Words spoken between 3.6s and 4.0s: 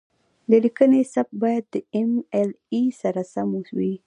وي.